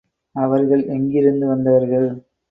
[0.35, 2.07] அவர்கள் எங்கிருந்து வந்தவர்கள்?